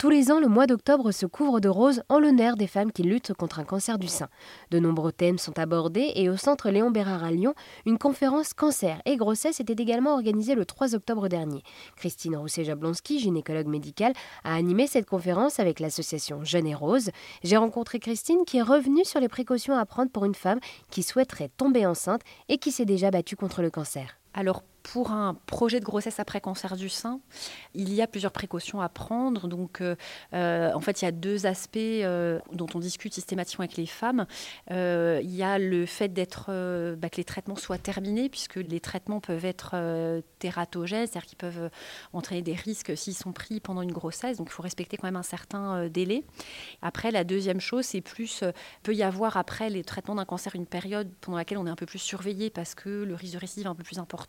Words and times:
Tous 0.00 0.08
les 0.08 0.32
ans, 0.32 0.40
le 0.40 0.48
mois 0.48 0.66
d'octobre 0.66 1.12
se 1.12 1.26
couvre 1.26 1.60
de 1.60 1.68
rose 1.68 2.02
en 2.08 2.18
l'honneur 2.18 2.56
des 2.56 2.66
femmes 2.66 2.90
qui 2.90 3.02
luttent 3.02 3.34
contre 3.34 3.58
un 3.58 3.64
cancer 3.64 3.98
du 3.98 4.08
sein. 4.08 4.28
De 4.70 4.78
nombreux 4.78 5.12
thèmes 5.12 5.36
sont 5.36 5.58
abordés 5.58 6.12
et 6.14 6.30
au 6.30 6.38
centre 6.38 6.70
Léon 6.70 6.90
Bérard 6.90 7.22
à 7.22 7.30
Lyon, 7.30 7.52
une 7.84 7.98
conférence 7.98 8.54
cancer 8.54 9.02
et 9.04 9.18
grossesse 9.18 9.60
était 9.60 9.74
également 9.74 10.14
organisée 10.14 10.54
le 10.54 10.64
3 10.64 10.94
octobre 10.94 11.28
dernier. 11.28 11.62
Christine 11.96 12.36
Rousset-Jablonski, 12.36 13.18
gynécologue 13.18 13.66
médicale, 13.66 14.14
a 14.42 14.54
animé 14.54 14.86
cette 14.86 15.04
conférence 15.04 15.60
avec 15.60 15.80
l'association 15.80 16.44
Jeune 16.44 16.66
et 16.66 16.74
Rose. 16.74 17.10
J'ai 17.42 17.58
rencontré 17.58 17.98
Christine 17.98 18.46
qui 18.46 18.56
est 18.56 18.62
revenue 18.62 19.04
sur 19.04 19.20
les 19.20 19.28
précautions 19.28 19.76
à 19.76 19.84
prendre 19.84 20.10
pour 20.10 20.24
une 20.24 20.34
femme 20.34 20.60
qui 20.88 21.02
souhaiterait 21.02 21.50
tomber 21.58 21.84
enceinte 21.84 22.22
et 22.48 22.56
qui 22.56 22.72
s'est 22.72 22.86
déjà 22.86 23.10
battue 23.10 23.36
contre 23.36 23.60
le 23.60 23.68
cancer. 23.68 24.16
Alors 24.34 24.62
pour 24.82 25.10
un 25.10 25.34
projet 25.34 25.80
de 25.80 25.84
grossesse 25.84 26.20
après 26.20 26.40
cancer 26.40 26.76
du 26.76 26.88
sein, 26.88 27.20
il 27.74 27.92
y 27.92 28.02
a 28.02 28.06
plusieurs 28.06 28.32
précautions 28.32 28.80
à 28.80 28.88
prendre. 28.88 29.46
Donc, 29.48 29.80
euh, 29.80 29.94
euh, 30.34 30.72
en 30.72 30.80
fait, 30.80 31.02
il 31.02 31.04
y 31.04 31.08
a 31.08 31.12
deux 31.12 31.46
aspects 31.46 31.76
euh, 31.76 32.38
dont 32.52 32.66
on 32.74 32.78
discute 32.78 33.12
systématiquement 33.12 33.64
avec 33.64 33.76
les 33.76 33.86
femmes. 33.86 34.26
il 34.70 35.34
y 35.34 35.42
a 35.42 35.58
le 35.58 35.86
fait 35.86 36.08
bah, 36.08 37.08
que 37.08 37.16
les 37.16 37.24
traitements 37.24 37.56
soient 37.56 37.78
terminés, 37.78 38.28
puisque 38.28 38.56
les 38.56 38.80
traitements 38.80 39.20
peuvent 39.20 39.44
être 39.44 40.22
tératogènes, 40.38 41.06
c'est-à-dire 41.06 41.26
qu'ils 41.26 41.38
peuvent 41.38 41.70
entraîner 42.12 42.42
des 42.42 42.54
risques 42.54 42.96
s'ils 42.96 43.14
sont 43.14 43.32
pris 43.32 43.60
pendant 43.60 43.82
une 43.82 43.92
grossesse. 43.92 44.38
Donc, 44.38 44.48
il 44.50 44.52
faut 44.52 44.62
respecter 44.62 44.96
quand 44.96 45.06
même 45.06 45.16
un 45.16 45.22
certain 45.22 45.88
délai. 45.88 46.24
Après, 46.82 47.10
la 47.10 47.24
deuxième 47.24 47.60
chose, 47.60 47.84
c'est 47.84 48.00
plus, 48.00 48.44
peut 48.82 48.94
y 48.94 49.02
avoir 49.02 49.36
après 49.36 49.70
les 49.70 49.84
traitements 49.84 50.14
d'un 50.14 50.24
cancer 50.24 50.54
une 50.54 50.66
période 50.66 51.10
pendant 51.20 51.36
laquelle 51.38 51.58
on 51.58 51.66
est 51.66 51.70
un 51.70 51.76
peu 51.76 51.86
plus 51.86 51.98
surveillé 51.98 52.50
parce 52.50 52.74
que 52.74 52.88
le 53.04 53.14
risque 53.14 53.34
de 53.34 53.38
récidive 53.38 53.66
est 53.66 53.70
un 53.70 53.74
peu 53.74 53.84
plus 53.84 53.98
important. 53.98 54.19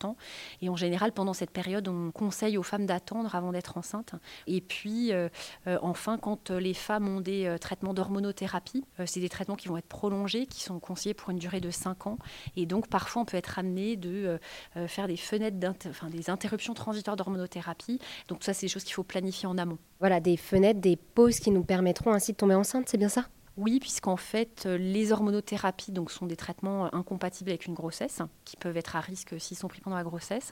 Et 0.62 0.70
en 0.70 0.76
général, 0.76 1.12
pendant 1.12 1.34
cette 1.34 1.52
période, 1.52 1.88
on 1.88 2.12
conseille 2.12 2.58
aux 2.58 2.64
femmes 2.64 2.86
d'attendre 2.86 3.36
avant 3.36 3.52
d'être 3.52 3.78
enceintes. 3.78 4.16
Et 4.48 4.62
puis, 4.62 5.12
euh, 5.12 5.30
euh, 5.68 5.78
enfin, 5.82 6.18
quand 6.18 6.52
les 6.52 6.74
femmes 6.74 7.08
ont 7.08 7.22
des 7.22 7.46
euh, 7.46 7.58
traitements 7.58 7.94
d'hormonothérapie, 7.94 8.84
c'est 9.06 9.20
des 9.20 9.30
traitements 9.30 9.56
qui 9.56 9.68
vont 9.68 9.78
être 9.78 9.88
prolongés, 9.88 10.46
qui 10.46 10.62
sont 10.62 10.80
conseillés 10.80 11.14
pour 11.14 11.30
une 11.30 11.38
durée 11.38 11.62
de 11.62 11.72
5 11.72 12.08
ans. 12.08 12.18
Et 12.56 12.66
donc, 12.66 12.88
parfois, 12.88 13.22
on 13.22 13.26
peut 13.26 13.38
être 13.38 13.60
amené 13.60 13.96
de 13.96 14.40
faire 14.88 15.08
des 15.08 15.18
fenêtres, 15.18 15.58
des 16.10 16.30
interruptions 16.30 16.74
transitoires 16.74 17.16
d'hormonothérapie. 17.16 18.00
Donc, 18.28 18.44
ça, 18.44 18.54
c'est 18.54 18.66
des 18.66 18.72
choses 18.72 18.84
qu'il 18.84 18.94
faut 18.94 19.04
planifier 19.04 19.48
en 19.48 19.58
amont. 19.58 19.78
Voilà, 20.00 20.20
des 20.20 20.38
fenêtres, 20.38 20.80
des 20.80 20.96
pauses 20.96 21.40
qui 21.40 21.52
nous 21.52 21.64
permettront 21.64 22.12
ainsi 22.12 22.34
de 22.34 22.38
tomber 22.38 22.56
enceinte, 22.56 22.90
c'est 22.90 22.98
bien 22.98 23.10
ça? 23.10 23.28
Oui, 23.58 23.80
puisqu'en 23.80 24.16
fait, 24.16 24.66
euh, 24.66 24.78
les 24.78 25.12
hormonothérapies 25.12 25.92
donc, 25.92 26.10
sont 26.10 26.26
des 26.26 26.38
traitements 26.38 26.86
euh, 26.86 26.90
incompatibles 26.94 27.50
avec 27.50 27.66
une 27.66 27.74
grossesse, 27.74 28.22
qui 28.46 28.56
peuvent 28.56 28.78
être 28.78 28.96
à 28.96 29.02
risque 29.02 29.40
s'ils 29.40 29.58
sont 29.58 29.68
pris 29.68 29.82
pendant 29.82 29.98
la 29.98 30.04
grossesse. 30.04 30.52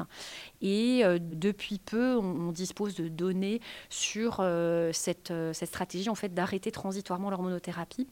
Et 0.61 1.01
euh, 1.05 1.17
depuis 1.19 1.79
peu, 1.79 2.17
on, 2.17 2.51
dispose 2.51 2.95
de 2.95 3.07
données 3.07 3.61
sur 3.89 4.43
cette, 4.91 5.31
stratégie 5.53 6.09
en 6.09 6.15
fait, 6.15 6.33
d'arrêter 6.33 6.71
transitoirement 6.71 7.29
l'hormonothérapie 7.29 8.07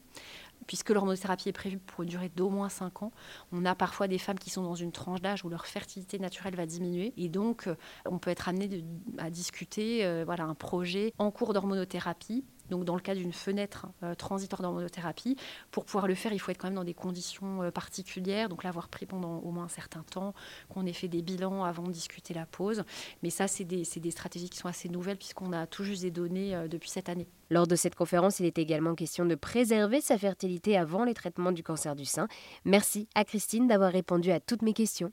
puisque 0.66 0.90
l'hormonothérapie 0.90 1.48
est 1.48 1.52
prévue 1.52 1.78
pour 1.78 2.02
une 2.02 2.10
durée 2.10 2.30
d'au 2.34 2.50
moins 2.50 2.68
5 2.68 3.02
ans, 3.02 3.12
on 3.52 3.64
a 3.64 3.74
parfois 3.74 4.06
des 4.06 4.18
femmes 4.18 4.38
qui 4.38 4.50
sont 4.50 4.62
dans 4.62 4.74
une 4.74 4.92
tranche 4.92 5.22
d'âge 5.22 5.44
où 5.44 5.48
leur 5.48 5.66
fertilité 5.66 6.18
naturelle 6.18 6.56
va 6.56 6.66
diminuer. 6.66 7.14
Et 7.16 7.28
donc, 7.28 7.68
on 8.04 8.18
peut 8.18 8.30
être 8.30 8.48
amené 8.48 8.84
à 9.16 9.30
discuter 9.30 10.22
voilà, 10.24 10.44
un 10.44 10.54
projet 10.54 11.14
en 11.18 11.30
cours 11.30 11.54
d'hormonothérapie 11.54 12.44
donc 12.70 12.84
dans 12.84 12.94
le 12.94 13.00
cas 13.00 13.14
d'une 13.14 13.32
fenêtre 13.32 13.86
euh, 14.02 14.14
transitoire 14.14 14.62
d'hormonothérapie. 14.62 15.36
Pour 15.70 15.84
pouvoir 15.84 16.06
le 16.06 16.14
faire, 16.14 16.32
il 16.32 16.38
faut 16.38 16.50
être 16.50 16.58
quand 16.58 16.68
même 16.68 16.74
dans 16.74 16.84
des 16.84 16.94
conditions 16.94 17.62
euh, 17.62 17.70
particulières, 17.70 18.48
donc 18.48 18.64
l'avoir 18.64 18.88
pris 18.88 19.06
pendant 19.06 19.38
au 19.38 19.50
moins 19.50 19.64
un 19.64 19.68
certain 19.68 20.02
temps, 20.02 20.34
qu'on 20.68 20.86
ait 20.86 20.92
fait 20.92 21.08
des 21.08 21.22
bilans 21.22 21.64
avant 21.64 21.84
de 21.84 21.92
discuter 21.92 22.34
la 22.34 22.46
pause. 22.46 22.84
Mais 23.22 23.30
ça, 23.30 23.48
c'est 23.48 23.64
des, 23.64 23.82
des, 23.96 24.10
stratégies 24.10 24.50
qui 24.50 24.58
sont 24.58 24.68
assez 24.68 24.88
nouvelles 24.88 25.16
puisqu'on 25.16 25.52
a 25.52 25.66
tout 25.66 25.84
juste 25.84 26.02
des 26.02 26.10
données 26.10 26.54
euh, 26.54 26.68
depuis 26.68 26.90
cette 26.90 27.08
année. 27.08 27.28
Lors 27.50 27.66
de 27.66 27.76
cette 27.76 27.94
conférence, 27.94 28.40
il 28.40 28.46
est 28.46 28.58
également 28.58 28.94
question 28.94 29.24
de 29.24 29.34
préserver 29.34 30.00
sa 30.00 30.18
fertilité 30.18 30.76
avant 30.76 31.04
les 31.04 31.14
traitements 31.14 31.52
du 31.52 31.62
cancer 31.62 31.96
du 31.96 32.04
sein. 32.04 32.28
Merci 32.64 33.08
à 33.14 33.24
Christine 33.24 33.66
d'avoir 33.66 33.92
répondu 33.92 34.30
à 34.30 34.40
toutes 34.40 34.62
mes 34.62 34.74
questions. 34.74 35.12